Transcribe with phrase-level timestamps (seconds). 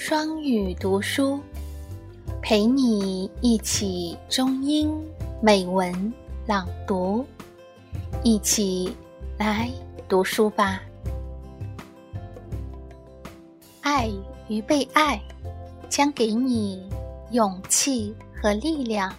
[0.00, 1.40] 双语读书，
[2.40, 4.96] 陪你一起中英
[5.42, 6.12] 美文
[6.46, 7.26] 朗读，
[8.22, 8.94] 一起
[9.36, 9.68] 来
[10.08, 10.80] 读书吧。
[13.80, 14.08] 爱
[14.46, 15.20] 与被爱
[15.88, 16.88] 将给你
[17.32, 19.12] 勇气和力量。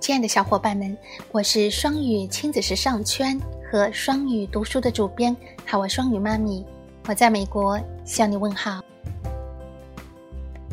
[0.00, 0.96] 亲爱的小伙伴们，
[1.30, 3.38] 我是双语亲子时尚圈
[3.70, 6.64] 和双语读书的主编海外双语妈咪。
[7.08, 8.82] 我在美国向你问好。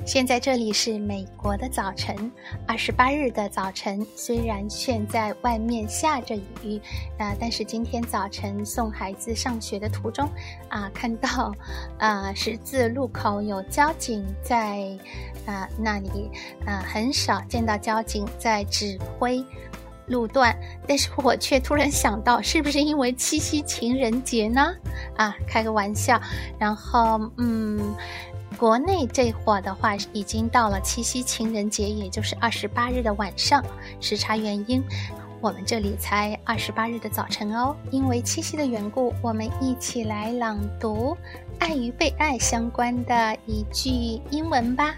[0.05, 2.30] 现在这里是美国的早晨，
[2.67, 4.05] 二十八日的早晨。
[4.17, 6.77] 虽然现在外面下着雨，
[7.17, 10.29] 啊，但是今天早晨送孩子上学的途中，
[10.67, 11.55] 啊，看到
[11.99, 14.85] 啊十字路口有交警在
[15.45, 16.29] 啊那里，
[16.65, 19.41] 啊，很少见到交警在指挥。
[20.07, 20.55] 路段，
[20.87, 24.73] 但是我却突然想到，是不是因为七夕情人节呢？
[25.17, 26.21] 啊，开个玩笑。
[26.59, 27.79] 然后，嗯，
[28.57, 33.63] 国内这会儿的话，已经到了七夕情人节，也就是二十八日的晚上。
[33.99, 34.84] 时差原因，
[35.41, 37.75] 我们这里才二十八日的早晨哦。
[37.91, 41.17] 因为七夕的缘故，我们一起来朗读
[41.59, 43.90] 爱与被爱相关的一句
[44.29, 44.95] 英文吧。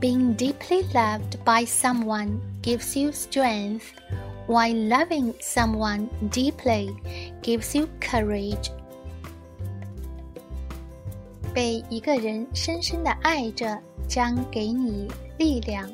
[0.00, 3.92] Being deeply loved by someone gives you strength,
[4.46, 6.94] while loving someone deeply
[7.42, 8.70] gives you courage.
[11.54, 15.08] 被一个人深深的爱着，将给你
[15.38, 15.88] 力量；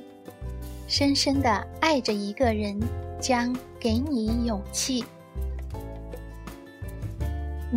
[0.89, 2.81] 深深的爱着一个人，
[3.21, 5.05] 将给你勇气。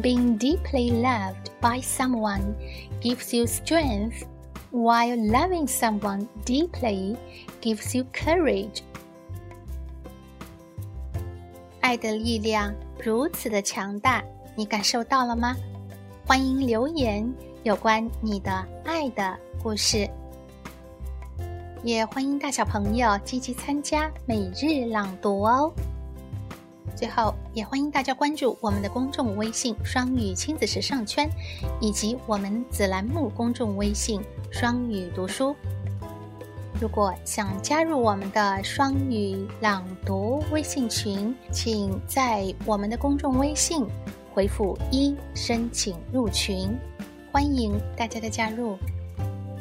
[0.02, 2.56] Being deeply loved by someone
[3.02, 4.24] gives you strength
[4.71, 7.17] While loving someone deeply
[7.61, 8.83] gives you courage.
[11.81, 14.23] 爱的力量如此的强大，
[14.55, 15.57] 你感受到了吗？
[16.27, 17.29] 欢迎留言
[17.65, 20.09] 有关你的爱的故事，
[21.83, 25.73] 也欢迎大小朋友积极参加每日朗读哦。
[26.97, 31.29] 最后，也欢迎大家关注我们的公众微信“双语亲子时尚圈”，
[31.81, 34.21] 以及我们子栏目公众微信
[34.51, 35.55] “双语读书”。
[36.81, 43.87] 如果想加入我们的双语朗读微信群，请在我们的公众微信
[44.33, 46.75] 回复“一”申请入群。
[47.33, 48.79] 欢迎大家的加入。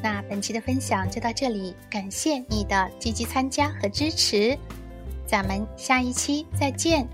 [0.02, 4.58] 那本期的分享就到这里，感谢你的积极参加和支持，
[5.28, 7.06] 咱们下一期再见。